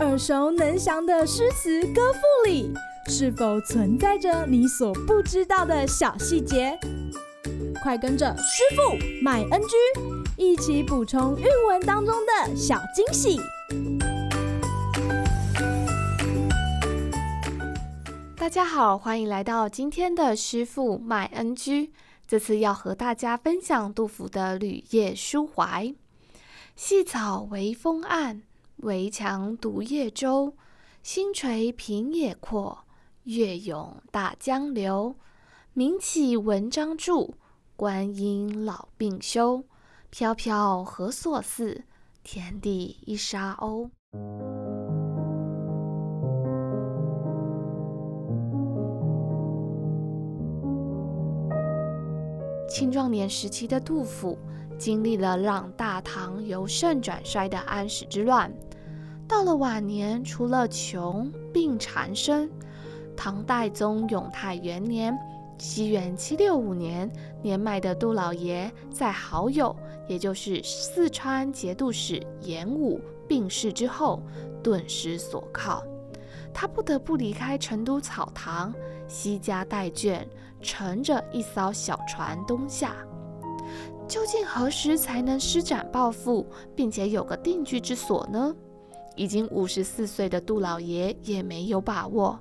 [0.00, 2.70] 耳熟能详的诗词歌赋里，
[3.08, 6.78] 是否存在着你所不知道的小细节？
[7.82, 9.76] 快跟着师傅麦恩居
[10.36, 13.40] 一起补充韵文当中的小惊喜！
[18.36, 21.90] 大家好，欢迎来到今天的师傅麦恩居。
[22.26, 25.84] 这次要和大家分享杜甫的《旅夜书怀》：
[26.76, 28.42] 细草微风岸，
[28.78, 30.54] 危墙独夜舟。
[31.04, 32.78] 星垂平野阔，
[33.22, 35.14] 月涌大江流。
[35.72, 37.34] 名岂文章著，
[37.76, 39.62] 观音老病休。
[40.10, 41.84] 飘飘何所似？
[42.24, 43.90] 天地一沙鸥。
[52.68, 54.36] 青壮年时期的杜甫，
[54.78, 58.52] 经历了让大唐由盛转衰的安史之乱。
[59.26, 62.50] 到了晚年，除了穷病缠身，
[63.16, 65.16] 唐代宗永泰元年
[65.58, 67.10] （西元七六五年），
[67.42, 69.74] 年迈的杜老爷在好友，
[70.08, 74.22] 也就是四川节度使严武病逝之后，
[74.62, 75.82] 顿失所靠。
[76.52, 78.74] 他不得不离开成都草堂，
[79.08, 80.20] 西家带眷。
[80.60, 82.96] 乘着一艘小船东下，
[84.06, 88.54] 究竟何时才能施展抱负，并且有个定居之所呢？
[89.16, 92.40] 已经五十四岁的杜老爷也没有把握。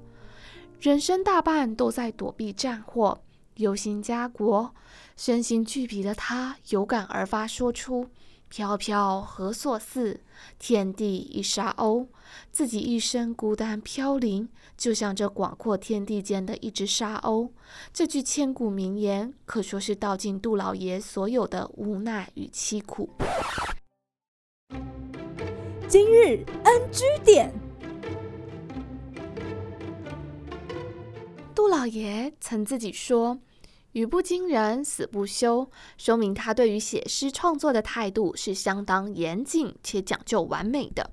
[0.80, 3.22] 人生大半都在躲避战祸，
[3.56, 4.74] 忧心家国，
[5.16, 8.08] 身心俱疲的他有感而发，说出。
[8.56, 10.20] 飘飘何所似？
[10.60, 12.06] 天地一沙鸥。
[12.52, 17.50] 自己一生孤单飘零，就像这广阔天地间的一只沙鸥。
[17.92, 23.10] 这句千古名言，可说是道尽杜老爷所有的无奈与凄苦。
[25.88, 27.52] 今日 NG 点，
[31.56, 33.40] 杜老爷曾自己说。
[33.94, 41.12] 语不惊人死不休，说明他对于写诗创作的态度是相当严谨且讲究完美的。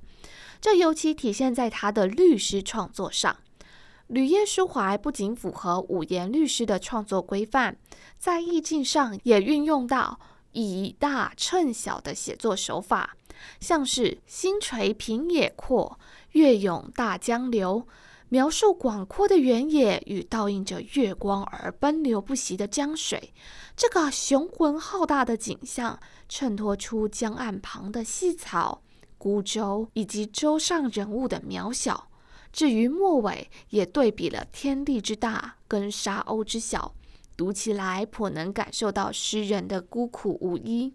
[0.61, 3.37] 这尤其体现在他的律诗创作上，
[4.09, 7.77] 《旅夜书怀》不仅符合五言律诗的创作规范，
[8.19, 10.19] 在意境上也运用到
[10.53, 13.17] 以大衬小的写作手法，
[13.61, 15.99] 像是“星垂平野阔，
[16.33, 17.87] 月涌大江流”。
[18.33, 23.35] 描述广阔的原野与倒映着月光而奔流不息的江水，
[23.77, 25.99] 这个雄浑浩大的景象
[26.29, 28.83] 衬托出江岸旁的细草、
[29.19, 32.09] 孤舟以及舟上人物的渺小。
[32.53, 36.95] 至于末尾，也对比了天地之大跟沙鸥之小，
[37.37, 40.95] 读起来颇能感受到诗人的孤苦无依。